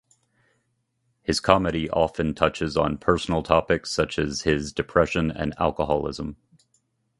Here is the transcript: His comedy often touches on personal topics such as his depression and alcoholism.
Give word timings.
His 1.21 1.39
comedy 1.39 1.87
often 1.87 2.33
touches 2.33 2.75
on 2.75 2.97
personal 2.97 3.43
topics 3.43 3.91
such 3.91 4.17
as 4.17 4.41
his 4.41 4.73
depression 4.73 5.29
and 5.29 5.53
alcoholism. 5.59 6.37